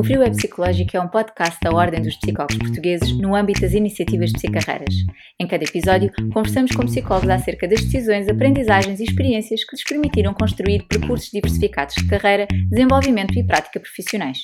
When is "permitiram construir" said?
9.84-10.86